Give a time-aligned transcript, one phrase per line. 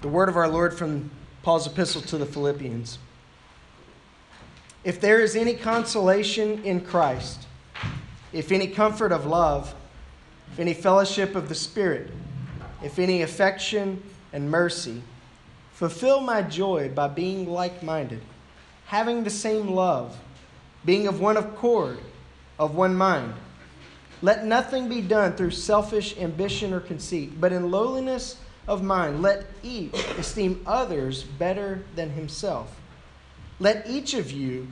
[0.00, 1.10] The word of our Lord from
[1.42, 2.98] Paul's epistle to the Philippians.
[4.82, 7.46] If there is any consolation in Christ,
[8.32, 9.74] if any comfort of love,
[10.52, 12.10] if any fellowship of the Spirit,
[12.82, 14.02] if any affection
[14.32, 15.02] and mercy,
[15.72, 18.22] fulfill my joy by being like minded,
[18.86, 20.18] having the same love,
[20.82, 21.98] being of one accord,
[22.58, 23.34] of one mind.
[24.22, 29.46] Let nothing be done through selfish ambition or conceit, but in lowliness of mind, let
[29.62, 32.80] each esteem others better than himself.
[33.58, 34.68] Let each of you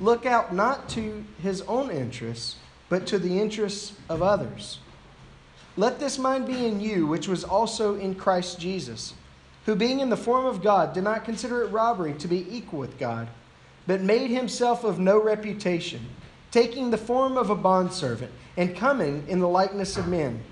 [0.00, 2.56] look out not to his own interests,
[2.88, 4.78] but to the interests of others.
[5.76, 9.14] Let this mind be in you, which was also in Christ Jesus,
[9.66, 12.80] who being in the form of God did not consider it robbery to be equal
[12.80, 13.28] with God,
[13.86, 16.00] but made himself of no reputation,
[16.50, 20.42] taking the form of a bondservant, and coming in the likeness of men.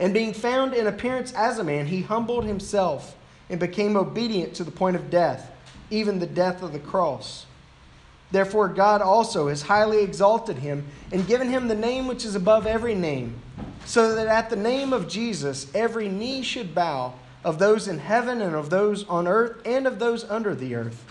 [0.00, 3.14] And being found in appearance as a man, he humbled himself
[3.50, 5.52] and became obedient to the point of death,
[5.90, 7.44] even the death of the cross.
[8.30, 12.66] Therefore, God also has highly exalted him and given him the name which is above
[12.66, 13.34] every name,
[13.84, 18.40] so that at the name of Jesus every knee should bow, of those in heaven
[18.40, 21.04] and of those on earth and of those under the earth,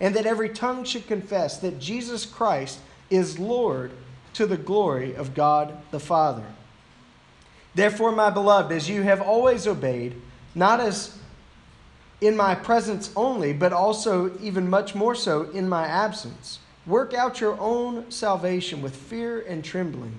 [0.00, 3.92] and that every tongue should confess that Jesus Christ is Lord
[4.34, 6.44] to the glory of God the Father.
[7.76, 10.20] Therefore, my beloved, as you have always obeyed,
[10.52, 11.16] not as
[12.20, 17.40] in my presence only, but also even much more so in my absence, Work out
[17.40, 20.14] your own salvation with fear and trembling.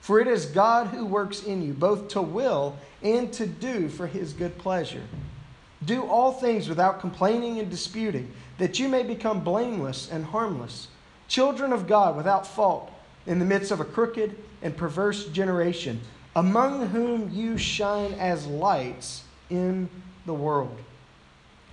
[0.00, 4.06] For it is God who works in you, both to will and to do for
[4.06, 5.02] his good pleasure.
[5.84, 10.88] Do all things without complaining and disputing, that you may become blameless and harmless,
[11.28, 12.90] children of God without fault,
[13.26, 16.00] in the midst of a crooked and perverse generation,
[16.38, 19.88] among whom you shine as lights in
[20.24, 20.78] the world,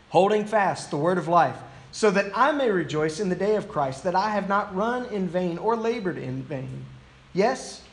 [0.09, 1.57] holding fast the word of life
[1.91, 5.05] so that I may rejoice in the day of Christ, that I have not run
[5.13, 6.83] in vain or labored in vain.
[7.31, 7.83] Yes,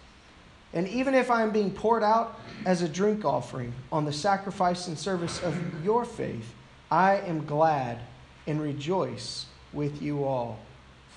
[0.73, 4.89] and even if I am being poured out as a drink offering on the sacrifice
[4.89, 5.55] and service of
[5.85, 6.55] your faith,
[6.91, 7.99] I am glad
[8.47, 9.45] and rejoice
[9.75, 10.59] with you all.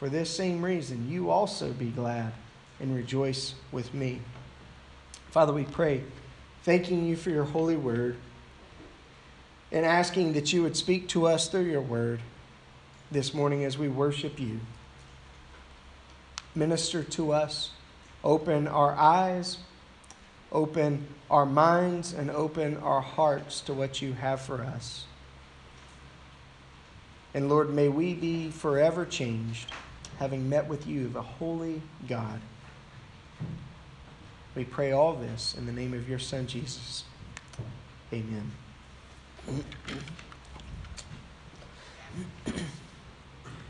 [0.02, 2.34] For this same reason, you also be glad
[2.82, 4.20] and rejoice with me.
[5.36, 6.02] Father, we pray,
[6.64, 8.16] thanking you for your holy word
[9.70, 12.22] and asking that you would speak to us through your word
[13.12, 14.62] this morning as we worship you.
[16.56, 17.72] Minister to us,
[18.24, 19.58] open our eyes,
[20.54, 25.04] open our minds, and open our hearts to what you have for us.
[27.34, 29.70] And Lord, may we be forever changed,
[30.18, 32.40] having met with you, the holy God.
[34.56, 37.04] We pray all this in the name of your Son, Jesus.
[38.14, 38.52] Amen.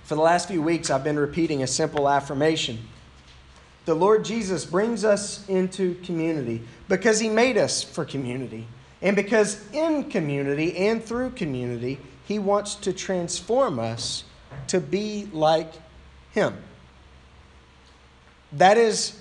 [0.03, 2.87] For the last few weeks, I've been repeating a simple affirmation.
[3.85, 8.67] The Lord Jesus brings us into community because he made us for community.
[9.01, 14.23] And because in community and through community, he wants to transform us
[14.67, 15.71] to be like
[16.31, 16.55] him.
[18.51, 19.19] That is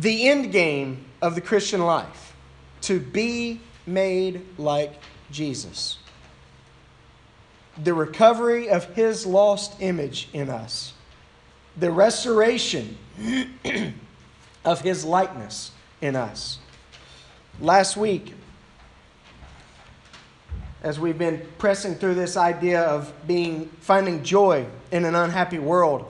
[0.00, 2.34] the end game of the Christian life
[2.82, 4.94] to be made like
[5.30, 5.98] Jesus
[7.84, 10.92] the recovery of his lost image in us,
[11.76, 12.98] the restoration
[14.64, 16.58] of his likeness in us.
[17.60, 18.34] Last week,
[20.82, 26.06] as we've been pressing through this idea of being finding joy in an unhappy world,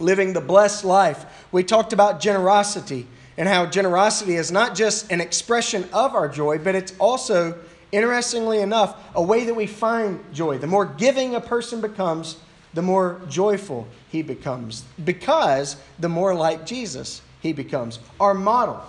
[0.00, 5.20] living the blessed life, we talked about generosity and how generosity is not just an
[5.20, 7.56] expression of our joy, but it's also
[7.92, 10.58] interestingly enough, a way that we find joy.
[10.58, 12.36] The more giving a person becomes,
[12.74, 17.98] the more joyful he becomes, because the more like Jesus he becomes.
[18.20, 18.82] Our model.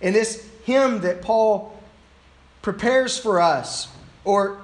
[0.00, 1.78] And this hymn that Paul
[2.62, 3.88] prepares for us
[4.24, 4.60] or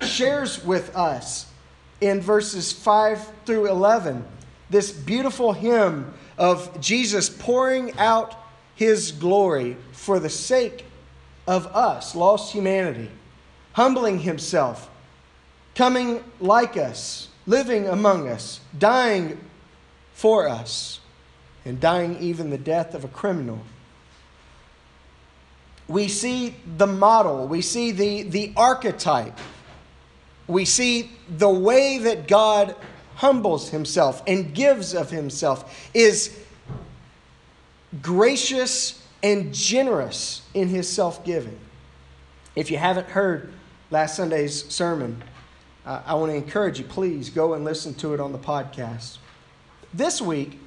[0.00, 1.46] shares with us
[2.00, 4.24] in verses 5 through 11,
[4.72, 8.34] this beautiful hymn of Jesus pouring out
[8.74, 10.86] his glory for the sake
[11.46, 13.10] of us, lost humanity,
[13.74, 14.90] humbling himself,
[15.74, 19.38] coming like us, living among us, dying
[20.14, 21.00] for us,
[21.66, 23.60] and dying even the death of a criminal.
[25.86, 29.38] We see the model, we see the, the archetype,
[30.46, 32.74] we see the way that God
[33.16, 36.38] humbles himself and gives of himself is
[38.00, 41.58] gracious and generous in his self giving.
[42.54, 43.52] If you haven't heard
[43.90, 45.22] last Sunday's sermon,
[45.84, 49.18] uh, I want to encourage you, please go and listen to it on the podcast.
[49.92, 50.58] This week,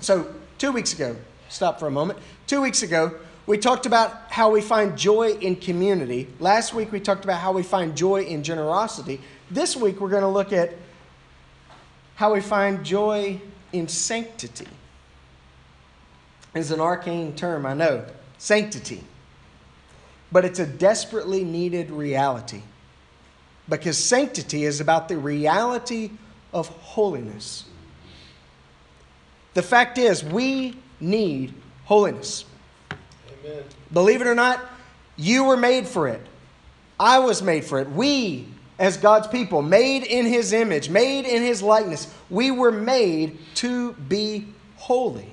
[0.00, 1.16] so two weeks ago,
[1.48, 2.18] stop for a moment.
[2.46, 6.28] Two weeks ago, we talked about how we find joy in community.
[6.40, 9.20] Last week, we talked about how we find joy in generosity.
[9.50, 10.74] This week, we're going to look at
[12.16, 13.40] how we find joy
[13.72, 14.66] in sanctity.
[16.54, 18.04] It's an arcane term, I know
[18.38, 19.02] sanctity.
[20.32, 22.62] But it's a desperately needed reality
[23.68, 26.10] because sanctity is about the reality
[26.52, 27.64] of holiness.
[29.54, 31.54] The fact is, we need
[31.84, 32.44] holiness.
[33.44, 33.62] Amen.
[33.92, 34.60] Believe it or not,
[35.16, 36.20] you were made for it.
[36.98, 37.90] I was made for it.
[37.90, 43.38] We, as God's people, made in His image, made in His likeness, we were made
[43.56, 45.30] to be holy.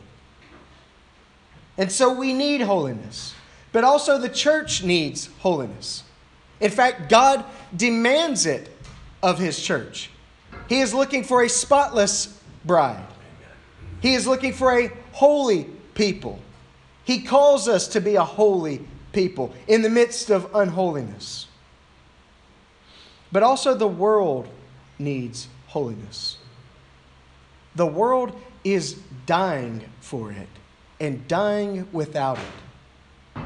[1.77, 3.33] And so we need holiness.
[3.71, 6.03] But also the church needs holiness.
[6.59, 7.43] In fact, God
[7.75, 8.69] demands it
[9.21, 10.09] of His church.
[10.69, 13.05] He is looking for a spotless bride.
[14.01, 15.65] He is looking for a holy
[15.95, 16.39] people.
[17.03, 21.47] He calls us to be a holy people in the midst of unholiness.
[23.33, 24.47] But also, the world
[24.99, 26.37] needs holiness.
[27.75, 28.93] The world is
[29.25, 30.47] dying for it
[30.99, 33.43] and dying without it.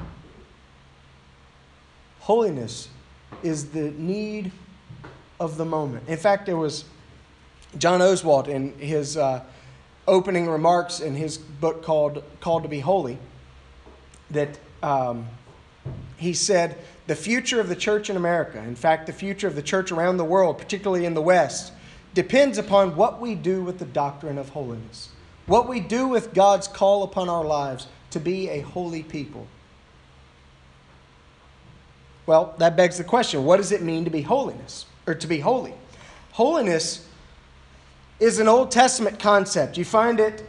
[2.19, 2.89] Holiness
[3.41, 4.51] is the need
[5.39, 6.09] of the moment.
[6.09, 6.83] In fact, there was
[7.77, 9.41] John Oswalt in his uh,
[10.05, 13.17] opening remarks in his book called Called to Be Holy
[14.31, 15.27] that um,
[16.17, 19.61] he said, the future of the church in America, in fact, the future of the
[19.61, 21.71] church around the world, particularly in the West,
[22.13, 25.09] depends upon what we do with the doctrine of holiness,
[25.45, 29.47] what we do with God's call upon our lives to be a holy people.
[32.25, 35.39] Well, that begs the question what does it mean to be holiness or to be
[35.39, 35.73] holy?
[36.33, 37.07] Holiness
[38.19, 39.77] is an Old Testament concept.
[39.77, 40.45] You find it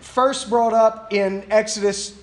[0.00, 2.18] first brought up in Exodus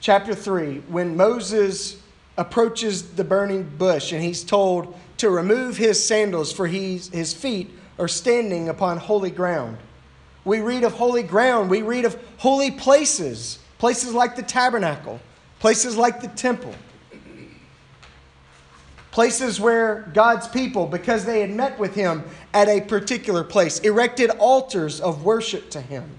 [0.00, 1.99] chapter 3 when Moses
[2.40, 7.70] approaches the burning bush and he's told to remove his sandals for he's, his feet
[7.98, 9.76] are standing upon holy ground.
[10.46, 15.20] We read of holy ground, we read of holy places, places like the tabernacle,
[15.58, 16.74] places like the temple.
[19.10, 24.30] Places where God's people, because they had met with him at a particular place, erected
[24.38, 26.18] altars of worship to him,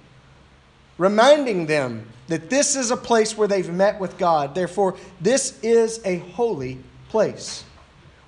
[1.00, 4.56] reminding them that this is a place where they've met with God.
[4.56, 6.80] Therefore, this is a holy
[7.10, 7.66] place.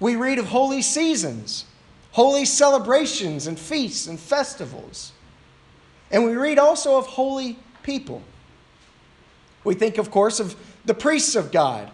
[0.01, 1.63] We read of holy seasons,
[2.11, 5.13] holy celebrations and feasts and festivals.
[6.11, 8.21] And we read also of holy people.
[9.63, 11.89] We think, of course, of the priests of God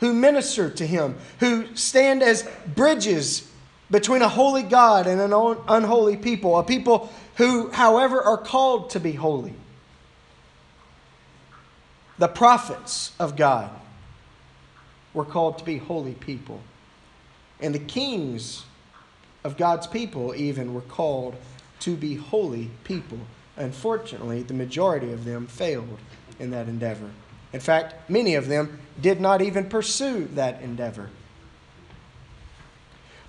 [0.00, 3.50] who minister to him, who stand as bridges
[3.90, 5.32] between a holy God and an
[5.66, 9.54] unholy people, a people who, however, are called to be holy.
[12.22, 13.68] The prophets of God
[15.12, 16.60] were called to be holy people.
[17.58, 18.64] And the kings
[19.42, 21.34] of God's people, even, were called
[21.80, 23.18] to be holy people.
[23.56, 25.98] Unfortunately, the majority of them failed
[26.38, 27.10] in that endeavor.
[27.52, 31.10] In fact, many of them did not even pursue that endeavor.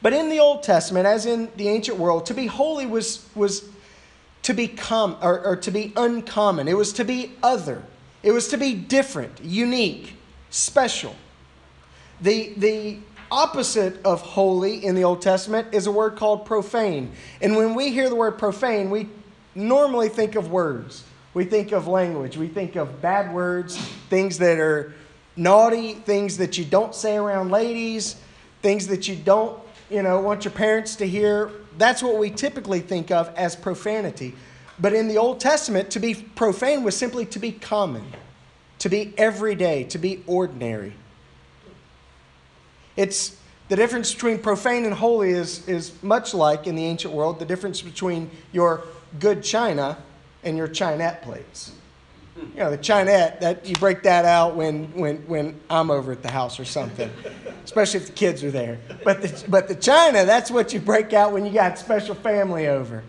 [0.03, 3.67] But in the Old Testament, as in the ancient world, to be holy was, was
[4.43, 6.67] to be com- or, or to be uncommon.
[6.67, 7.81] It was to be other.
[8.23, 10.15] It was to be different, unique,
[10.49, 11.15] special.
[12.21, 12.97] The, the
[13.29, 17.11] opposite of holy in the Old Testament is a word called profane.
[17.41, 19.09] And when we hear the word profane, we
[19.55, 21.03] normally think of words.
[21.33, 22.37] We think of language.
[22.37, 23.77] We think of bad words,
[24.09, 24.93] things that are
[25.35, 28.15] naughty, things that you don't say around ladies,
[28.61, 31.51] things that you don't, you know, want your parents to hear.
[31.77, 34.35] That's what we typically think of as profanity.
[34.83, 38.03] But in the Old Testament, to be profane was simply to be common,
[38.79, 40.91] to be everyday, to be ordinary.
[42.97, 43.37] It's
[43.69, 47.45] the difference between profane and holy is, is much like in the ancient world the
[47.45, 48.83] difference between your
[49.21, 49.99] good china
[50.43, 51.71] and your Chinet plates.
[52.35, 56.21] You know, the Chinet, that you break that out when, when, when I'm over at
[56.21, 57.09] the house or something,
[57.63, 58.79] especially if the kids are there.
[59.05, 62.67] But the, but the china, that's what you break out when you got special family
[62.67, 63.01] over.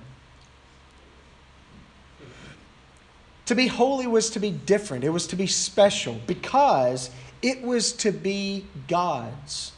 [3.47, 7.11] To be holy was to be different, it was to be special because
[7.43, 9.73] it was to be God's.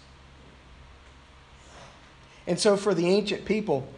[2.46, 3.88] And so for the ancient people,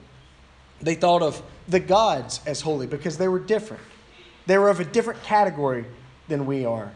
[0.80, 3.82] they thought of the gods as holy because they were different.
[4.46, 5.84] They were of a different category
[6.28, 6.90] than we are.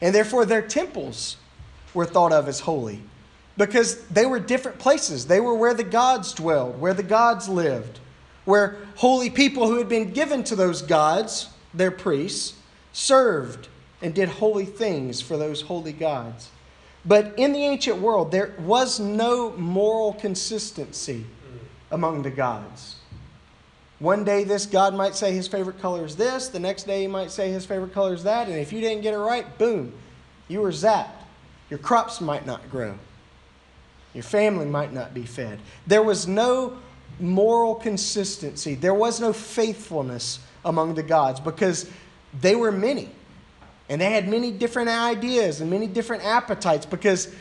[0.00, 1.36] And therefore, their temples
[1.92, 3.02] were thought of as holy
[3.56, 5.26] because they were different places.
[5.26, 8.00] They were where the gods dwelled, where the gods lived,
[8.44, 12.54] where holy people who had been given to those gods, their priests,
[12.92, 13.68] served
[14.00, 16.50] and did holy things for those holy gods.
[17.04, 21.26] But in the ancient world, there was no moral consistency
[21.90, 22.96] among the gods.
[23.98, 26.48] One day, this God might say his favorite color is this.
[26.48, 28.48] The next day, he might say his favorite color is that.
[28.48, 29.92] And if you didn't get it right, boom,
[30.48, 31.08] you were zapped.
[31.70, 32.98] Your crops might not grow.
[34.12, 35.58] Your family might not be fed.
[35.86, 36.78] There was no
[37.20, 38.74] moral consistency.
[38.74, 41.90] There was no faithfulness among the gods because
[42.40, 43.10] they were many.
[43.88, 47.34] And they had many different ideas and many different appetites because,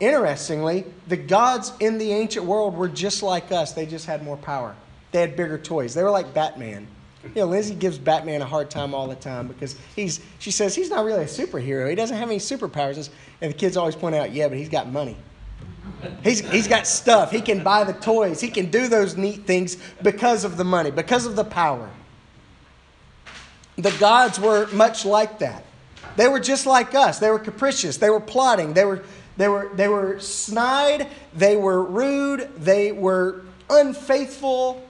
[0.00, 3.72] interestingly, the gods in the ancient world were just like us.
[3.72, 4.74] They just had more power,
[5.12, 5.94] they had bigger toys.
[5.94, 6.86] They were like Batman.
[7.34, 10.74] You know, Lindsay gives Batman a hard time all the time because he's, she says
[10.74, 11.88] he's not really a superhero.
[11.90, 13.10] He doesn't have any superpowers.
[13.40, 15.16] And the kids always point out, yeah, but he's got money.
[16.22, 17.32] He's, he's got stuff.
[17.32, 18.40] He can buy the toys.
[18.40, 21.90] He can do those neat things because of the money, because of the power.
[23.78, 25.64] The gods were much like that.
[26.16, 27.20] They were just like us.
[27.20, 27.96] They were capricious.
[27.96, 28.74] They were plotting.
[28.74, 29.04] They were,
[29.36, 31.06] they were, they were snide.
[31.32, 32.50] They were rude.
[32.56, 34.84] They were unfaithful.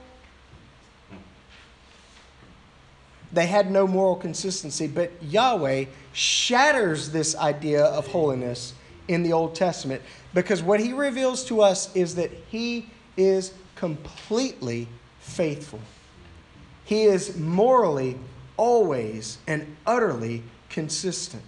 [3.31, 4.87] They had no moral consistency.
[4.87, 8.73] But Yahweh shatters this idea of holiness
[9.07, 10.01] in the Old Testament
[10.33, 14.87] because what he reveals to us is that he is completely
[15.19, 15.79] faithful.
[16.85, 18.17] He is morally
[18.59, 21.41] always and utterly consistent.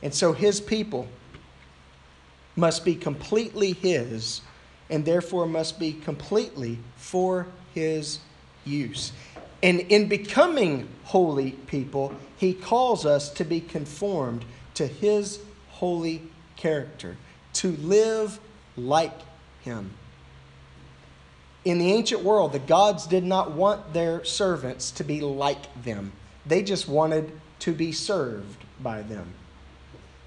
[0.00, 1.08] And so his people
[2.54, 4.42] must be completely his
[4.90, 8.20] and therefore must be completely for his
[8.64, 9.10] use.
[9.60, 14.44] And in becoming holy people, he calls us to be conformed
[14.74, 16.22] to his holy
[16.54, 17.16] character,
[17.54, 18.38] to live
[18.76, 19.18] like
[19.62, 19.90] him.
[21.64, 26.12] In the ancient world, the gods did not want their servants to be like them,
[26.46, 29.34] they just wanted to be served by them.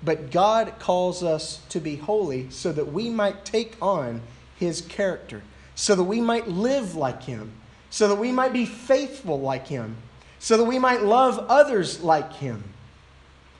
[0.03, 4.21] But God calls us to be holy so that we might take on
[4.57, 5.41] his character,
[5.75, 7.53] so that we might live like him,
[7.89, 9.97] so that we might be faithful like him,
[10.39, 12.63] so that we might love others like him.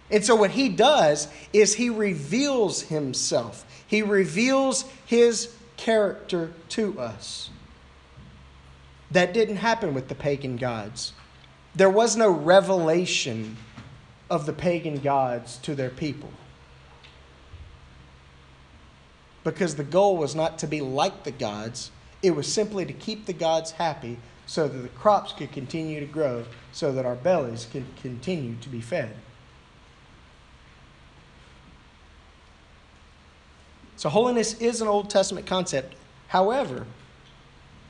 [0.10, 7.50] And so, what he does is he reveals himself, he reveals his character to us.
[9.12, 11.14] That didn't happen with the pagan gods.
[11.76, 13.58] There was no revelation
[14.30, 16.32] of the pagan gods to their people.
[19.44, 21.92] Because the goal was not to be like the gods,
[22.22, 26.06] it was simply to keep the gods happy so that the crops could continue to
[26.06, 29.16] grow, so that our bellies could continue to be fed.
[33.96, 35.96] So, holiness is an Old Testament concept.
[36.28, 36.86] However,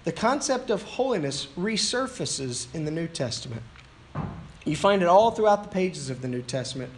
[0.03, 3.62] the concept of holiness resurfaces in the New Testament.
[4.65, 6.91] You find it all throughout the pages of the New Testament.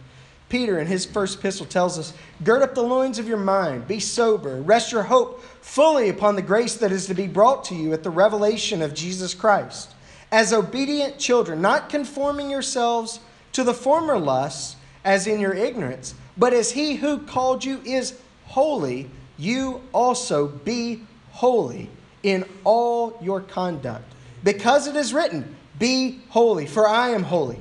[0.48, 3.98] Peter, in his first epistle, tells us Gird up the loins of your mind, be
[4.00, 7.92] sober, rest your hope fully upon the grace that is to be brought to you
[7.92, 9.90] at the revelation of Jesus Christ.
[10.30, 13.20] As obedient children, not conforming yourselves
[13.52, 18.18] to the former lusts, as in your ignorance, but as he who called you is
[18.46, 21.90] holy, you also be holy
[22.24, 24.10] in all your conduct.
[24.42, 27.60] Because it is written, Be holy, for I am holy.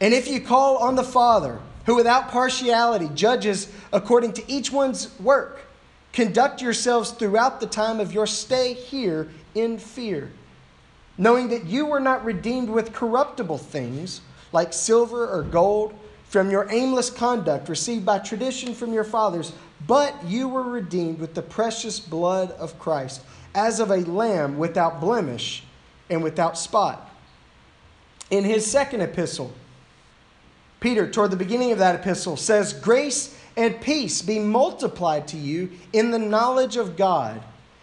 [0.00, 5.18] And if you call on the Father, who without partiality judges according to each one's
[5.18, 5.60] work,
[6.12, 10.30] conduct yourselves throughout the time of your stay here in fear,
[11.16, 14.20] knowing that you were not redeemed with corruptible things
[14.52, 15.94] like silver or gold
[16.28, 19.52] from your aimless conduct received by tradition from your fathers,
[19.86, 23.22] but you were redeemed with the precious blood of Christ,
[23.54, 25.64] as of a lamb without blemish
[26.10, 27.10] and without spot.
[28.30, 29.52] In his second epistle,
[30.80, 35.70] Peter, toward the beginning of that epistle, says, Grace and peace be multiplied to you
[35.92, 37.42] in the knowledge of God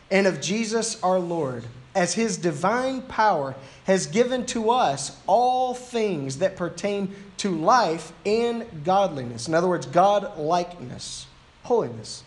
[0.10, 6.38] and of Jesus our Lord, as his divine power has given to us all things
[6.38, 9.48] that pertain to life and godliness.
[9.48, 11.28] In other words, God likeness,
[11.66, 12.24] holiness,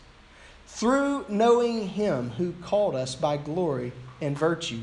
[0.66, 4.80] through knowing him who called us by glory and virtue,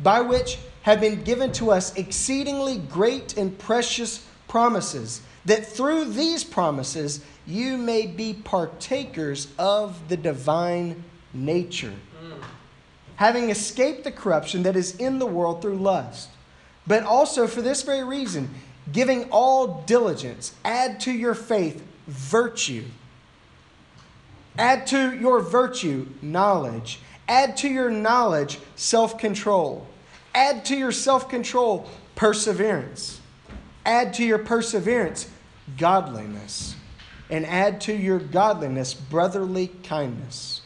[0.00, 6.44] by which have been given to us exceedingly great and precious promises, that through these
[6.44, 11.94] promises you may be partakers of the divine nature,
[13.16, 16.28] having escaped the corruption that is in the world through lust.
[16.86, 18.50] But also for this very reason,
[18.90, 22.84] giving all diligence, add to your faith virtue.
[24.58, 27.00] Add to your virtue knowledge.
[27.28, 29.86] Add to your knowledge self control.
[30.34, 33.20] Add to your self control perseverance.
[33.84, 35.28] Add to your perseverance
[35.78, 36.76] godliness.
[37.30, 40.60] And add to your godliness brotherly kindness.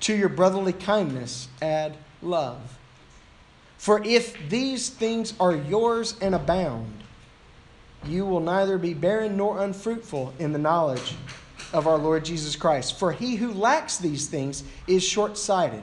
[0.00, 2.78] To your brotherly kindness, add love.
[3.76, 7.02] For if these things are yours and abound,
[8.04, 11.16] you will neither be barren nor unfruitful in the knowledge
[11.72, 12.98] of our Lord Jesus Christ.
[12.98, 15.82] For he who lacks these things is short sighted,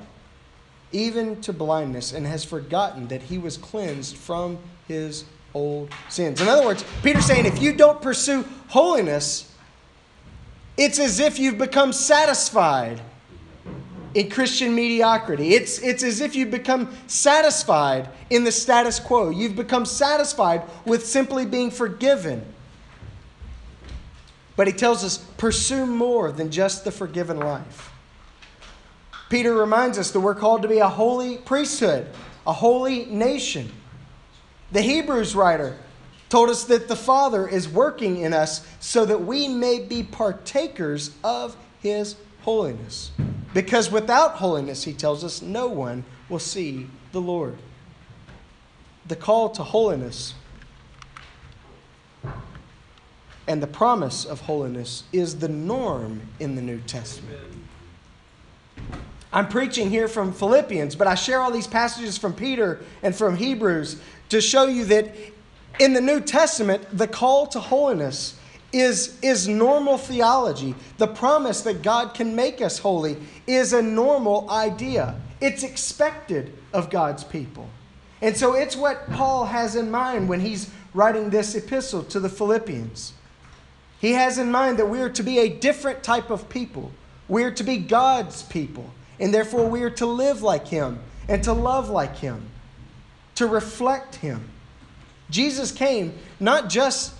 [0.91, 6.41] even to blindness, and has forgotten that he was cleansed from his old sins.
[6.41, 9.51] In other words, Peter's saying if you don't pursue holiness,
[10.77, 13.01] it's as if you've become satisfied
[14.13, 15.53] in Christian mediocrity.
[15.53, 19.29] It's, it's as if you've become satisfied in the status quo.
[19.29, 22.45] You've become satisfied with simply being forgiven.
[24.59, 27.93] But he tells us pursue more than just the forgiven life.
[29.29, 32.07] Peter reminds us that we're called to be a holy priesthood,
[32.45, 33.71] a holy nation.
[34.73, 35.77] The Hebrews writer
[36.27, 41.11] told us that the Father is working in us so that we may be partakers
[41.23, 43.11] of his holiness.
[43.53, 47.57] Because without holiness, he tells us, no one will see the Lord.
[49.07, 50.33] The call to holiness
[53.49, 57.39] and the promise of holiness is the norm in the New Testament.
[59.33, 63.35] I'm preaching here from Philippians, but I share all these passages from Peter and from
[63.35, 65.15] Hebrews to show you that
[65.79, 68.39] in the New Testament, the call to holiness
[68.71, 70.75] is, is normal theology.
[70.99, 75.19] The promise that God can make us holy is a normal idea.
[75.41, 77.67] It's expected of God's people.
[78.21, 82.29] And so it's what Paul has in mind when he's writing this epistle to the
[82.29, 83.13] Philippians.
[83.99, 86.91] He has in mind that we are to be a different type of people.
[87.27, 88.89] We are to be God's people.
[89.19, 92.49] And therefore, we are to live like Him and to love like Him,
[93.35, 94.49] to reflect Him.
[95.29, 97.13] Jesus came not just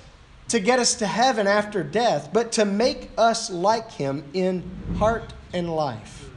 [0.50, 4.64] to get us to heaven after death, but to make us like him in
[4.98, 6.30] heart and life.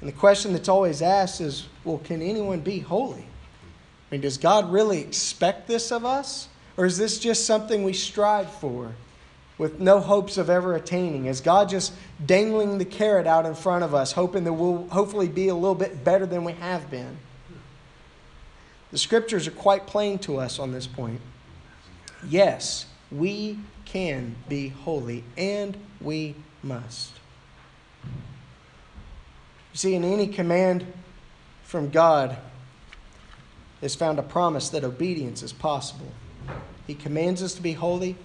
[0.00, 3.20] And the question that's always asked is well, can anyone be holy?
[3.20, 6.48] I mean, does God really expect this of us?
[6.78, 8.92] Or is this just something we strive for
[9.58, 11.26] with no hopes of ever attaining?
[11.26, 11.92] Is God just
[12.24, 15.74] dangling the carrot out in front of us, hoping that we'll hopefully be a little
[15.74, 17.18] bit better than we have been?
[18.92, 21.20] The scriptures are quite plain to us on this point.
[22.26, 27.12] Yes, we can be holy, and we must.
[28.04, 30.86] You see, in any command
[31.64, 32.38] from God
[33.82, 36.12] is found a promise that obedience is possible.
[36.88, 38.16] He commands us to be holy,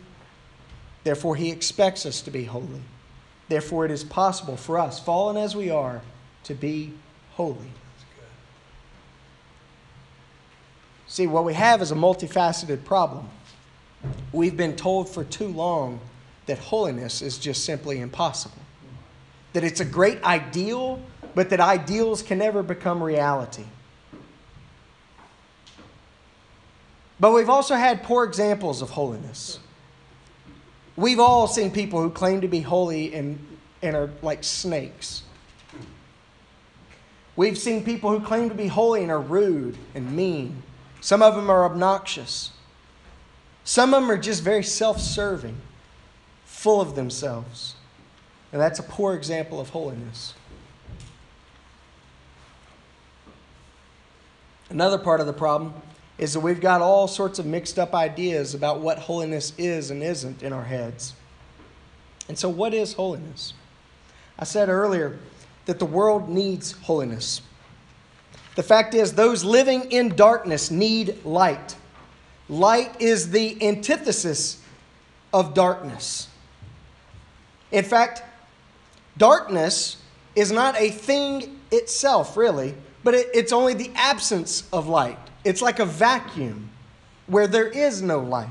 [1.03, 2.81] therefore, He expects us to be holy.
[3.49, 6.01] Therefore, it is possible for us, fallen as we are,
[6.45, 6.93] to be
[7.33, 7.69] holy.
[11.07, 13.29] See, what we have is a multifaceted problem.
[14.31, 15.99] We've been told for too long
[16.45, 18.57] that holiness is just simply impossible,
[19.51, 21.01] that it's a great ideal,
[21.35, 23.65] but that ideals can never become reality.
[27.19, 29.59] But we've also had poor examples of holiness.
[30.95, 33.45] We've all seen people who claim to be holy and,
[33.81, 35.23] and are like snakes.
[37.35, 40.61] We've seen people who claim to be holy and are rude and mean
[41.03, 42.51] some of them are obnoxious.
[43.65, 45.57] Some of them are just very self serving,
[46.45, 47.75] full of themselves.
[48.53, 50.33] And that's a poor example of holiness.
[54.69, 55.73] Another part of the problem
[56.17, 60.03] is that we've got all sorts of mixed up ideas about what holiness is and
[60.03, 61.13] isn't in our heads.
[62.27, 63.53] And so, what is holiness?
[64.37, 65.19] I said earlier
[65.65, 67.41] that the world needs holiness.
[68.55, 71.75] The fact is, those living in darkness need light.
[72.49, 74.61] Light is the antithesis
[75.33, 76.27] of darkness.
[77.71, 78.21] In fact,
[79.17, 79.97] darkness
[80.35, 85.22] is not a thing itself, really, but it, it's only the absence of light.
[85.43, 86.69] It's like a vacuum
[87.27, 88.49] where there is no light.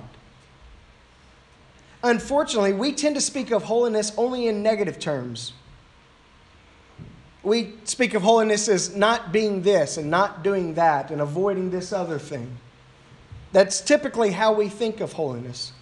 [2.02, 5.52] Unfortunately, we tend to speak of holiness only in negative terms
[7.42, 11.92] we speak of holiness as not being this and not doing that and avoiding this
[11.92, 12.59] other thing.
[13.52, 15.72] That's typically how we think of holiness,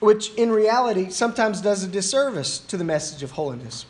[0.00, 3.86] which in reality sometimes does a disservice to the message of holiness.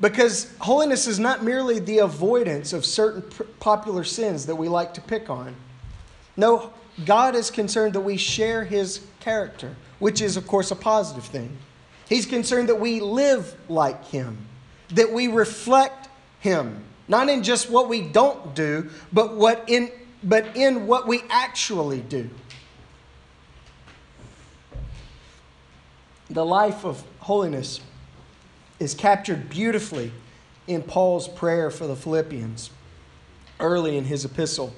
[0.00, 3.22] Because holiness is not merely the avoidance of certain
[3.60, 5.54] popular sins that we like to pick on.
[6.36, 6.72] No,
[7.04, 11.56] God is concerned that we share his character, which is, of course, a positive thing.
[12.08, 14.38] He's concerned that we live like him,
[14.90, 16.08] that we reflect
[16.40, 19.90] him, not in just what we don't do, but, what in,
[20.22, 22.28] but in what we actually do.
[26.30, 27.80] The life of holiness
[28.78, 30.12] is captured beautifully
[30.66, 32.70] in Paul's prayer for the Philippians
[33.60, 34.74] early in his epistle.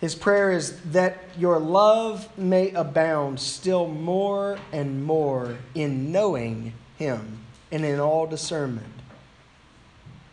[0.00, 7.38] His prayer is that your love may abound still more and more in knowing him
[7.70, 8.92] and in all discernment,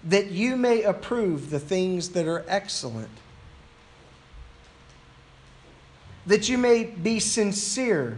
[0.03, 3.12] that you may approve the things that are excellent,
[6.25, 8.17] that you may be sincere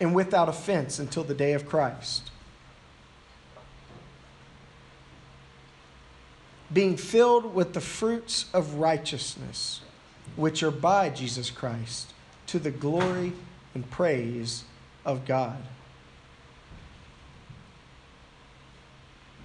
[0.00, 2.30] and without offense until the day of Christ.
[6.72, 9.82] Being filled with the fruits of righteousness,
[10.36, 12.12] which are by Jesus Christ,
[12.46, 13.32] to the glory
[13.74, 14.64] and praise
[15.04, 15.58] of God.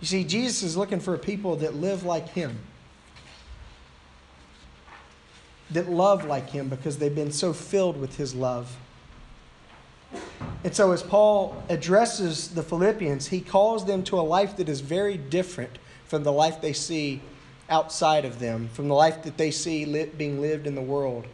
[0.01, 2.59] You see, Jesus is looking for people that live like Him,
[5.71, 8.77] that love like Him because they've been so filled with His love.
[10.63, 14.81] And so, as Paul addresses the Philippians, he calls them to a life that is
[14.81, 17.21] very different from the life they see
[17.69, 19.85] outside of them, from the life that they see
[20.17, 21.27] being lived in the world.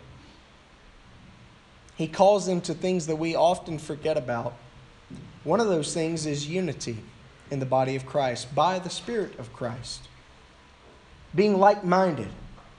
[1.96, 4.54] He calls them to things that we often forget about.
[5.44, 6.98] One of those things is unity
[7.50, 10.08] in the body of Christ by the Spirit of Christ.
[11.36, 12.30] Being like minded.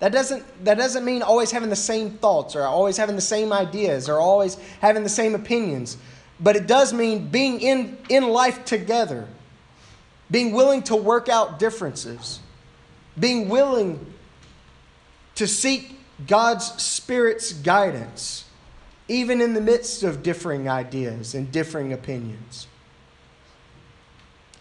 [0.02, 3.52] That doesn't, that doesn't mean always having the same thoughts or always having the same
[3.52, 5.96] ideas or always having the same opinions
[6.42, 9.28] but it does mean being in, in life together,
[10.30, 12.40] being willing to work out differences,
[13.18, 14.14] being willing
[15.36, 18.44] to seek God's Spirit's guidance,
[19.06, 22.66] even in the midst of differing ideas and differing opinions.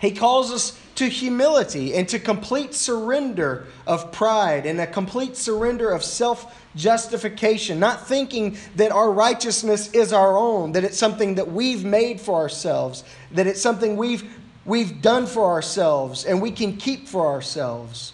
[0.02, 5.92] He calls us to humility and to complete surrender of pride and a complete surrender
[5.92, 11.52] of self justification, not thinking that our righteousness is our own, that it's something that
[11.52, 16.78] we've made for ourselves, that it's something we've, we've done for ourselves and we can
[16.78, 18.14] keep for ourselves,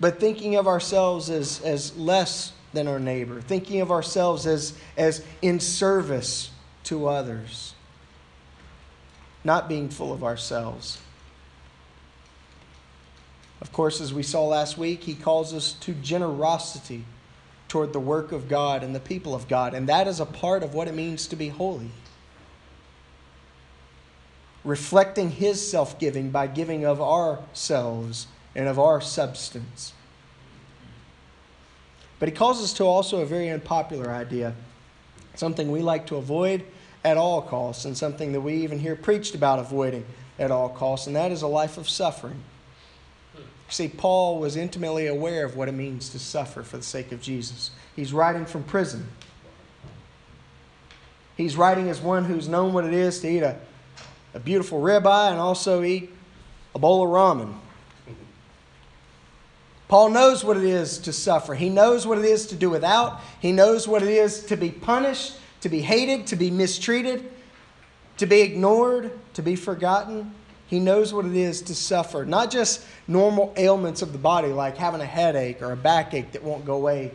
[0.00, 5.22] but thinking of ourselves as, as less than our neighbor, thinking of ourselves as, as
[5.42, 6.50] in service
[6.84, 7.74] to others,
[9.44, 10.98] not being full of ourselves.
[13.60, 17.04] Of course, as we saw last week, he calls us to generosity
[17.68, 19.74] toward the work of God and the people of God.
[19.74, 21.90] And that is a part of what it means to be holy.
[24.64, 29.92] Reflecting His self giving by giving of ourselves and of our substance.
[32.18, 34.54] But He calls us to also a very unpopular idea,
[35.34, 36.64] something we like to avoid
[37.04, 40.04] at all costs, and something that we even hear preached about avoiding
[40.38, 42.42] at all costs, and that is a life of suffering.
[43.68, 47.22] See, Paul was intimately aware of what it means to suffer for the sake of
[47.22, 47.70] Jesus.
[47.94, 49.06] He's writing from prison.
[51.36, 53.56] He's writing as one who's known what it is to eat a,
[54.34, 56.10] a beautiful ribeye and also eat
[56.74, 57.54] a bowl of ramen.
[59.88, 61.54] Paul knows what it is to suffer.
[61.54, 63.20] He knows what it is to do without.
[63.40, 67.30] He knows what it is to be punished, to be hated, to be mistreated,
[68.16, 70.34] to be ignored, to be forgotten.
[70.66, 74.76] He knows what it is to suffer, not just normal ailments of the body like
[74.76, 77.12] having a headache or a backache that won't go away,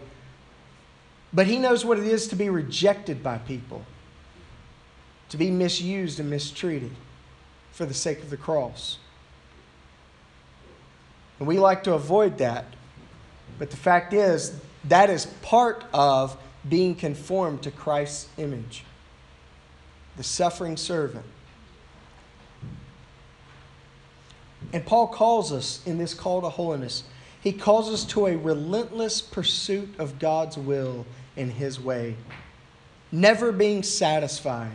[1.32, 3.86] but he knows what it is to be rejected by people,
[5.30, 6.92] to be misused and mistreated
[7.72, 8.98] for the sake of the cross.
[11.40, 12.66] And we like to avoid that.
[13.60, 18.84] But the fact is, that is part of being conformed to Christ's image.
[20.18, 21.26] The suffering servant
[24.74, 27.04] And Paul calls us in this call to holiness,
[27.42, 32.16] he calls us to a relentless pursuit of God's will in his way.
[33.12, 34.72] Never being satisfied.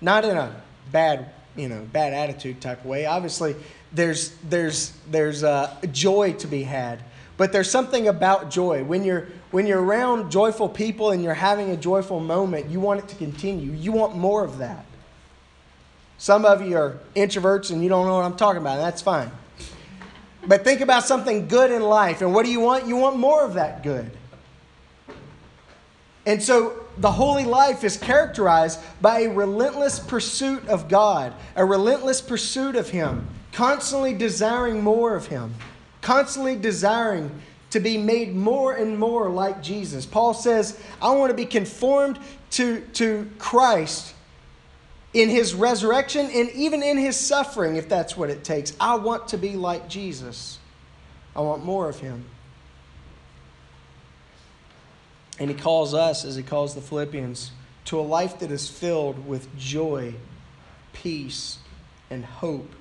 [0.00, 0.60] Not in a
[0.90, 3.04] bad, you know, bad attitude type of way.
[3.04, 3.54] Obviously,
[3.92, 7.02] there's there's there's uh, joy to be had,
[7.38, 11.70] but there's something about joy when you're when you're around joyful people and you're having
[11.70, 12.68] a joyful moment.
[12.68, 13.72] You want it to continue.
[13.72, 14.84] You want more of that.
[16.18, 19.00] Some of you are introverts and you don't know what I'm talking about, and that's
[19.00, 19.30] fine.
[20.46, 22.86] But think about something good in life, and what do you want?
[22.86, 24.10] You want more of that good.
[26.26, 32.20] And so the holy life is characterized by a relentless pursuit of God, a relentless
[32.20, 35.54] pursuit of Him, constantly desiring more of Him,
[36.00, 37.30] constantly desiring
[37.70, 40.06] to be made more and more like Jesus.
[40.06, 42.18] Paul says, I want to be conformed
[42.52, 44.14] to, to Christ
[45.12, 48.74] in his resurrection and even in his suffering, if that's what it takes.
[48.80, 50.58] I want to be like Jesus.
[51.36, 52.24] I want more of him.
[55.38, 57.52] And he calls us, as he calls the Philippians,
[57.86, 60.14] to a life that is filled with joy,
[60.92, 61.58] peace,
[62.10, 62.72] and hope,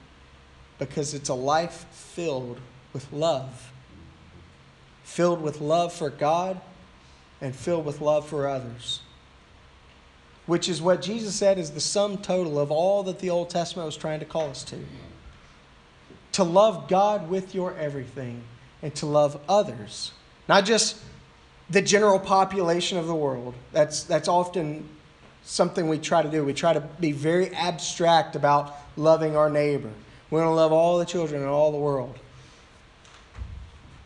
[0.80, 2.60] because it's a life filled
[2.98, 3.72] with love.
[5.04, 6.60] Filled with love for God
[7.40, 9.02] and filled with love for others
[10.48, 13.86] which is what Jesus said is the sum total of all that the Old Testament
[13.86, 14.78] was trying to call us to.
[16.32, 18.42] To love God with your everything
[18.82, 20.14] and to love others,
[20.48, 20.98] not just
[21.70, 23.56] the general population of the world.
[23.74, 24.88] That's, that's often
[25.44, 26.46] something we try to do.
[26.46, 29.92] We try to be very abstract about loving our neighbor.
[30.32, 32.18] We want to love all the children in all the world.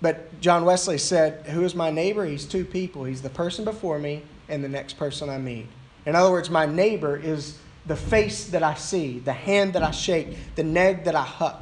[0.01, 2.25] But John Wesley said, Who is my neighbor?
[2.25, 3.03] He's two people.
[3.03, 5.67] He's the person before me and the next person I meet.
[6.05, 9.91] In other words, my neighbor is the face that I see, the hand that I
[9.91, 11.57] shake, the neck that I hug,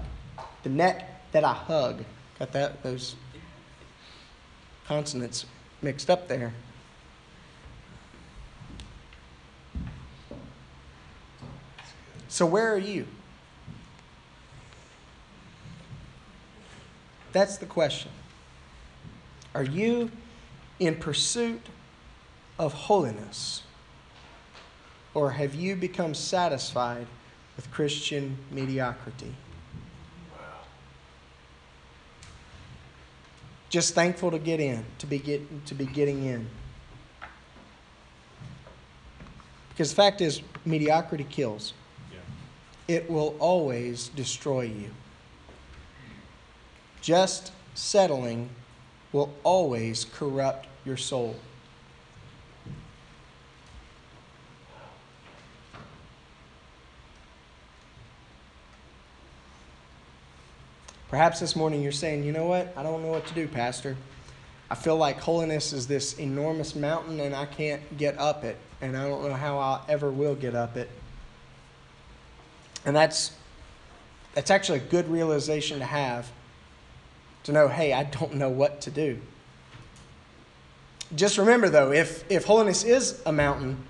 [0.63, 2.04] the neck that I hug.
[2.39, 2.84] Got that?
[2.84, 3.15] Those
[4.88, 5.45] consonants
[5.82, 6.54] mixed up there.
[12.30, 13.08] So, where are you?
[17.32, 18.12] That's the question.
[19.55, 20.12] Are you
[20.79, 21.62] in pursuit
[22.57, 23.63] of holiness?
[25.13, 27.07] Or have you become satisfied
[27.55, 29.33] with Christian mediocrity?
[33.69, 36.47] Just thankful to get in, to be, get, to be getting in.
[39.69, 41.73] Because the fact is, mediocrity kills.
[42.12, 42.95] Yeah.
[42.95, 44.89] It will always destroy you.
[47.01, 48.49] Just settling
[49.12, 51.36] will always corrupt your soul.
[61.10, 62.72] Perhaps this morning you're saying, you know what?
[62.78, 63.98] I don't know what to do, Pastor.
[64.69, 68.95] I feel like holiness is this enormous mountain and I can't get up it, and
[68.95, 70.88] I don't know how I ever will get up it.
[72.86, 73.32] And that's
[74.36, 76.30] that's actually a good realization to have
[77.43, 79.19] to know, hey, I don't know what to do.
[81.15, 83.84] Just remember though, if if holiness is a mountain,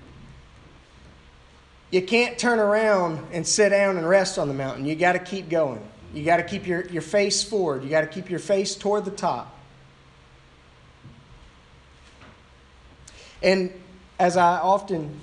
[1.90, 4.86] you can't turn around and sit down and rest on the mountain.
[4.86, 5.82] You got to keep going.
[6.14, 7.82] You got to keep your, your face forward.
[7.82, 9.56] You got to keep your face toward the top.
[13.42, 13.72] And
[14.18, 15.18] as I often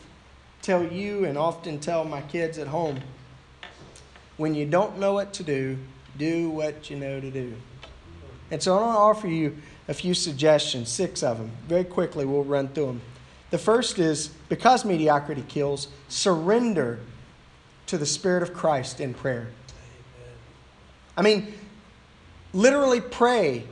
[0.61, 2.99] tell you and often tell my kids at home,
[4.37, 5.77] when you don't know what to do,
[6.17, 7.53] do what you know to do.
[8.51, 9.57] And so I want to offer you
[9.87, 11.51] a few suggestions, six of them.
[11.67, 13.01] Very quickly, we'll run through them.
[13.49, 16.99] The first is because mediocrity kills, surrender
[17.87, 19.47] to the Spirit of Christ in prayer.
[21.15, 21.53] I mean,
[22.53, 23.63] literally pray,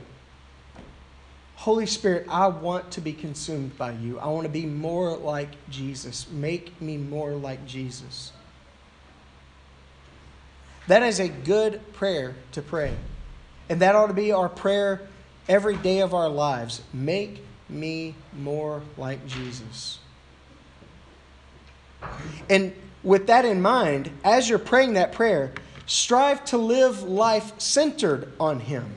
[1.56, 4.18] Holy Spirit, I want to be consumed by you.
[4.18, 6.26] I want to be more like Jesus.
[6.30, 8.32] Make me more like Jesus.
[10.86, 12.94] That is a good prayer to pray.
[13.68, 15.02] And that ought to be our prayer
[15.48, 16.82] every day of our lives.
[16.92, 19.98] Make me more like Jesus.
[22.48, 25.52] And with that in mind, as you're praying that prayer,
[25.86, 28.96] Strive to live life centered on Him,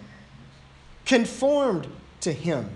[1.06, 1.88] conformed
[2.22, 2.68] to Him.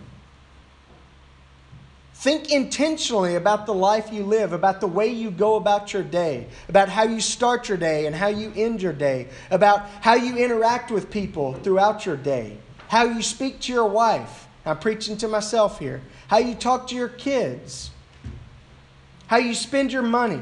[2.23, 6.47] Think intentionally about the life you live, about the way you go about your day,
[6.69, 10.37] about how you start your day and how you end your day, about how you
[10.37, 12.55] interact with people throughout your day,
[12.87, 14.47] how you speak to your wife.
[14.65, 16.01] I'm preaching to myself here.
[16.29, 17.91] How you talk to your kids,
[19.27, 20.39] how you spend your money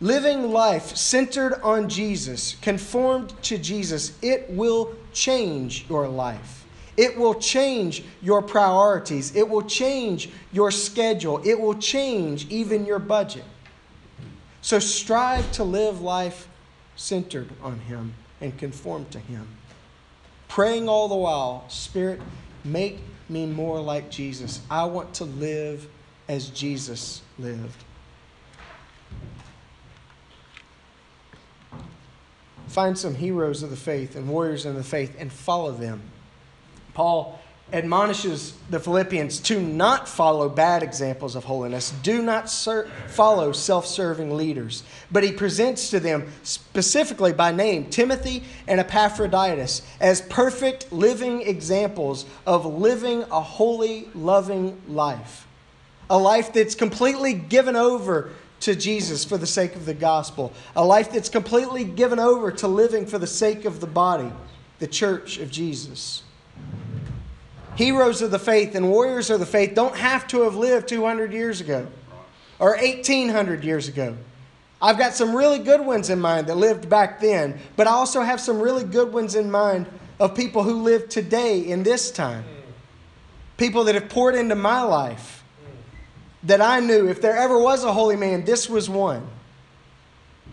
[0.00, 6.61] living life centered on Jesus, conformed to Jesus, it will change your life.
[6.96, 9.34] It will change your priorities.
[9.34, 11.40] It will change your schedule.
[11.44, 13.44] It will change even your budget.
[14.60, 16.48] So strive to live life
[16.96, 19.48] centered on Him and conform to Him.
[20.48, 22.20] Praying all the while, Spirit,
[22.62, 24.60] make me more like Jesus.
[24.70, 25.88] I want to live
[26.28, 27.84] as Jesus lived.
[32.68, 36.02] Find some heroes of the faith and warriors in the faith and follow them.
[36.94, 37.38] Paul
[37.72, 43.86] admonishes the Philippians to not follow bad examples of holiness, do not ser- follow self
[43.86, 44.82] serving leaders.
[45.10, 52.26] But he presents to them specifically by name Timothy and Epaphroditus as perfect living examples
[52.46, 55.46] of living a holy, loving life.
[56.10, 60.52] A life that's completely given over to Jesus for the sake of the gospel.
[60.76, 64.30] A life that's completely given over to living for the sake of the body,
[64.78, 66.22] the church of Jesus.
[67.76, 71.32] Heroes of the faith and warriors of the faith don't have to have lived 200
[71.32, 71.86] years ago
[72.58, 74.16] or 1800 years ago.
[74.80, 78.20] I've got some really good ones in mind that lived back then, but I also
[78.20, 79.86] have some really good ones in mind
[80.18, 82.44] of people who live today in this time.
[83.56, 85.44] People that have poured into my life
[86.42, 87.08] that I knew.
[87.08, 89.26] If there ever was a holy man, this was one.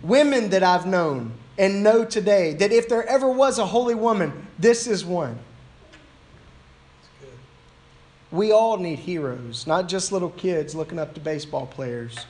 [0.04, 4.48] Women that I've known and know today that if there ever was a holy woman,
[4.58, 5.40] this is one.
[8.32, 12.26] We all need heroes, not just little kids looking up to baseball players.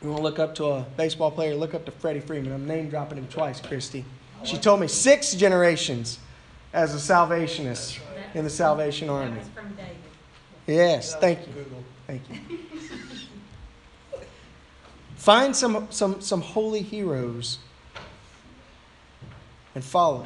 [0.00, 2.52] You want to look up to a baseball player, look up to Freddie Freeman.
[2.52, 4.04] I'm name dropping him twice, Christy.
[4.44, 6.18] She told me six generations
[6.72, 8.00] as a salvationist
[8.34, 9.40] in the Salvation Army.
[10.66, 11.52] Yes, thank you.
[12.06, 12.58] Thank you.
[15.16, 17.58] Find some, some, some holy heroes
[19.74, 20.24] and follow.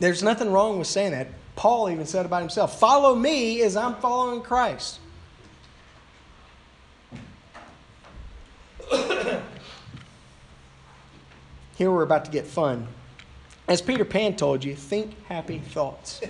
[0.00, 1.28] There's nothing wrong with saying that.
[1.56, 5.00] Paul even said about himself Follow me as I'm following Christ.
[11.76, 12.86] Here we're about to get fun.
[13.66, 16.20] As Peter Pan told you, think happy thoughts.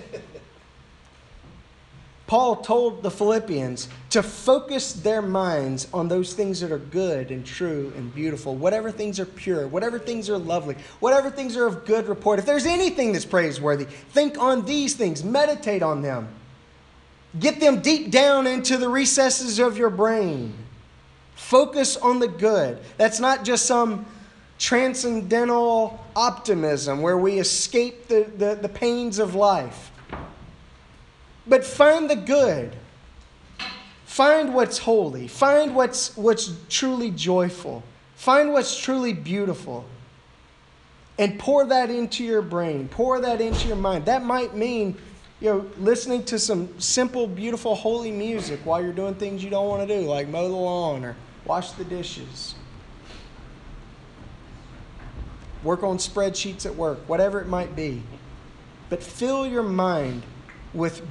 [2.27, 7.45] Paul told the Philippians to focus their minds on those things that are good and
[7.45, 11.85] true and beautiful, whatever things are pure, whatever things are lovely, whatever things are of
[11.85, 12.39] good report.
[12.39, 16.27] If there's anything that's praiseworthy, think on these things, meditate on them.
[17.39, 20.53] Get them deep down into the recesses of your brain.
[21.35, 22.79] Focus on the good.
[22.97, 24.05] That's not just some
[24.57, 29.91] transcendental optimism where we escape the, the, the pains of life.
[31.47, 32.75] But find the good.
[34.05, 35.27] Find what's holy.
[35.27, 37.83] Find what's, what's truly joyful.
[38.15, 39.85] Find what's truly beautiful.
[41.17, 42.87] And pour that into your brain.
[42.87, 44.05] Pour that into your mind.
[44.05, 44.97] That might mean,
[45.39, 49.67] you know, listening to some simple, beautiful, holy music while you're doing things you don't
[49.67, 52.55] want to do, like mow the lawn or wash the dishes.
[55.63, 58.01] Work on spreadsheets at work, whatever it might be.
[58.89, 60.23] But fill your mind
[60.73, 61.01] with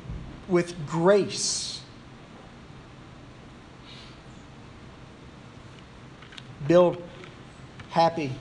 [0.48, 1.80] with grace.
[6.66, 7.02] Build
[7.90, 8.32] happy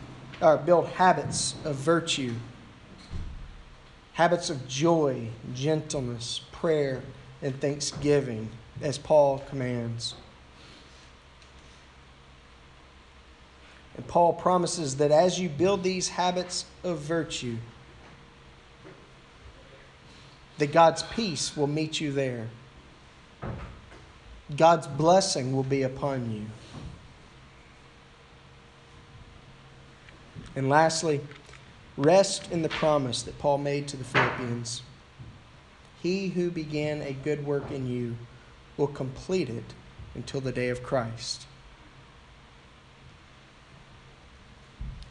[0.41, 2.33] or build habits of virtue,
[4.13, 7.03] habits of joy, gentleness, prayer,
[7.41, 8.49] and thanksgiving,
[8.81, 10.15] as Paul commands.
[13.95, 17.57] And Paul promises that as you build these habits of virtue,
[20.57, 22.49] that God's peace will meet you there.
[24.55, 26.45] God's blessing will be upon you.
[30.55, 31.21] And lastly,
[31.97, 34.83] rest in the promise that Paul made to the Philippians.
[36.01, 38.17] He who began a good work in you
[38.77, 39.73] will complete it
[40.13, 41.47] until the day of Christ.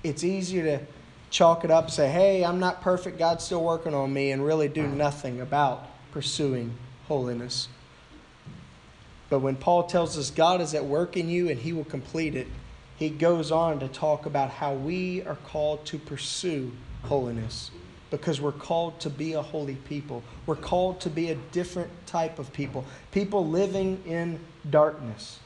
[0.05, 0.87] It's easier to
[1.33, 4.68] chalk it up, say, hey, I'm not perfect, God's still working on me, and really
[4.68, 6.75] do nothing about pursuing
[7.09, 7.68] holiness.
[9.31, 12.35] But when Paul tells us God is at work in you and he will complete
[12.35, 12.47] it,
[12.99, 16.71] he goes on to talk about how we are called to pursue
[17.05, 17.71] holiness
[18.11, 20.23] because we're called to be a holy people.
[20.45, 25.38] We're called to be a different type of people, people living in darkness,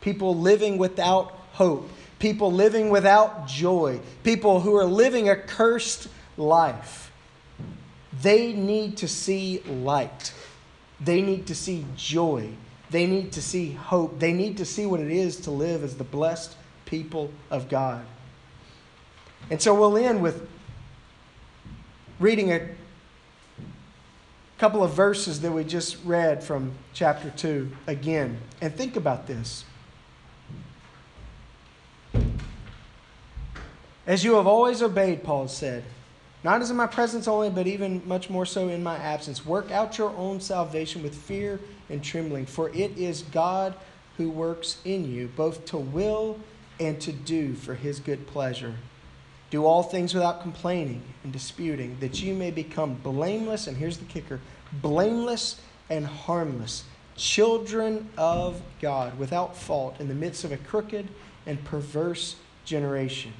[0.00, 7.12] people living without hope, people living without joy, people who are living a cursed life.
[8.22, 10.32] They need to see light.
[11.00, 12.50] They need to see joy.
[12.90, 14.18] They need to see hope.
[14.18, 18.04] They need to see what it is to live as the blessed people of God.
[19.50, 20.48] And so we'll end with
[22.18, 22.68] reading a
[24.58, 28.38] couple of verses that we just read from chapter 2 again.
[28.60, 29.64] And think about this.
[34.06, 35.82] As you have always obeyed, Paul said,
[36.44, 39.44] not as in my presence only, but even much more so in my absence.
[39.44, 41.58] Work out your own salvation with fear
[41.90, 43.74] and trembling, for it is God
[44.16, 46.38] who works in you, both to will
[46.78, 48.74] and to do for his good pleasure.
[49.50, 54.04] Do all things without complaining and disputing, that you may become blameless, and here's the
[54.04, 54.40] kicker
[54.72, 56.84] blameless and harmless,
[57.16, 61.08] children of God, without fault, in the midst of a crooked
[61.46, 63.32] and perverse generation,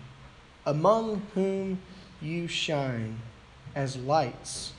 [0.66, 1.80] among whom
[2.20, 3.20] you shine
[3.74, 4.72] as lights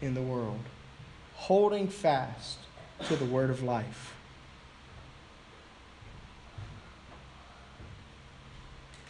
[0.00, 0.60] in the world,
[1.34, 2.58] holding fast
[3.06, 4.14] to the word of life.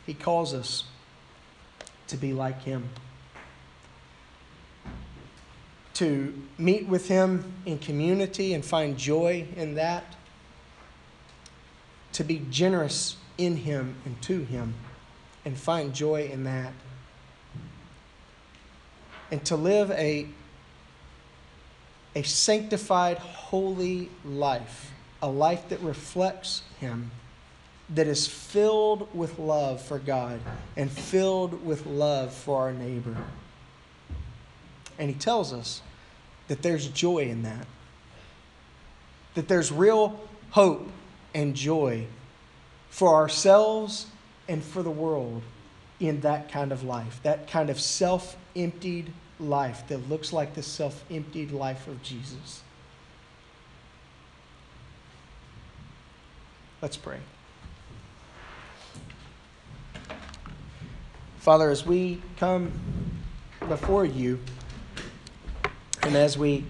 [0.04, 0.84] He calls us
[2.08, 2.90] to be like Him,
[5.94, 10.16] to meet with Him in community and find joy in that,
[12.12, 14.74] to be generous in Him and to Him
[15.44, 16.72] and find joy in that,
[19.30, 20.26] and to live a,
[22.14, 24.92] a sanctified, holy life,
[25.22, 27.10] a life that reflects Him
[27.90, 30.40] that is filled with love for God
[30.76, 33.16] and filled with love for our neighbor.
[34.98, 35.82] And he tells us
[36.48, 37.66] that there's joy in that,
[39.34, 40.20] that there's real
[40.50, 40.88] hope
[41.34, 42.06] and joy
[42.88, 44.06] for ourselves
[44.48, 45.42] and for the world
[46.00, 50.62] in that kind of life, that kind of self emptied life that looks like the
[50.62, 52.62] self emptied life of Jesus.
[56.82, 57.18] Let's pray.
[61.38, 62.72] Father, as we come
[63.68, 64.38] before you,
[66.02, 66.64] and as we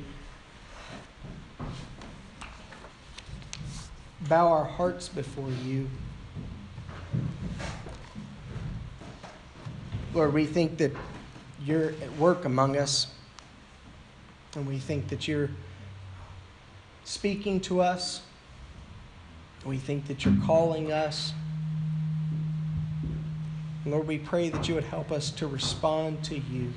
[4.29, 5.89] bow our hearts before you,
[10.15, 10.93] Lord, we think that
[11.65, 13.09] you're at work among us,
[14.55, 15.51] and we think that you're
[17.03, 18.23] speaking to us.
[19.65, 21.33] We think that you're calling us.
[23.85, 26.73] Lord, we pray that you would help us to respond to you.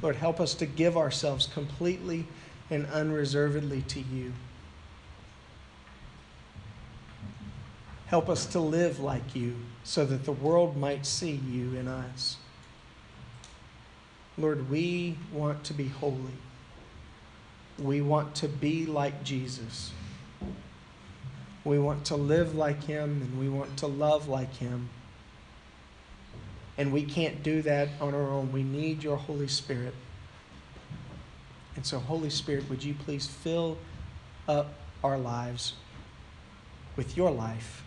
[0.00, 2.26] Lord, help us to give ourselves completely
[2.70, 4.32] and unreservedly to you.
[8.10, 9.54] Help us to live like you
[9.84, 12.38] so that the world might see you in us.
[14.36, 16.34] Lord, we want to be holy.
[17.78, 19.92] We want to be like Jesus.
[21.62, 24.88] We want to live like him and we want to love like him.
[26.76, 28.50] And we can't do that on our own.
[28.50, 29.94] We need your Holy Spirit.
[31.76, 33.78] And so, Holy Spirit, would you please fill
[34.48, 35.74] up our lives
[36.96, 37.84] with your life?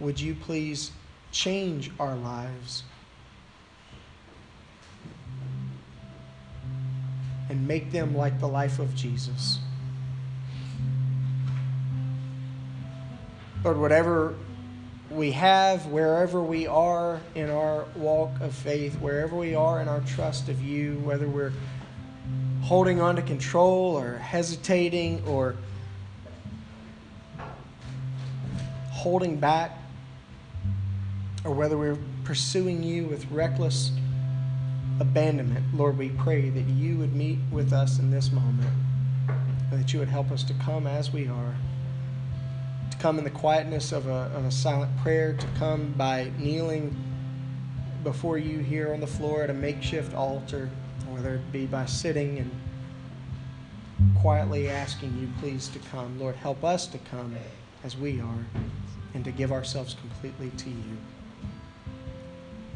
[0.00, 0.92] Would you please
[1.30, 2.82] change our lives
[7.48, 9.58] and make them like the life of Jesus?
[13.62, 14.34] Lord, whatever
[15.10, 20.00] we have wherever we are in our walk of faith, wherever we are in our
[20.00, 21.52] trust of you, whether we're
[22.62, 25.56] holding on to control or hesitating or
[28.90, 29.76] holding back,
[31.44, 33.92] or whether we're pursuing you with reckless
[35.00, 38.68] abandonment, Lord, we pray that you would meet with us in this moment
[39.70, 41.54] and that you would help us to come as we are
[42.90, 46.94] to come in the quietness of a, of a silent prayer, to come by kneeling
[48.02, 50.68] before you here on the floor at a makeshift altar,
[51.08, 52.50] whether it be by sitting and
[54.20, 56.18] quietly asking you, please, to come.
[56.18, 57.34] Lord, help us to come
[57.84, 58.46] as we are
[59.14, 60.96] and to give ourselves completely to you.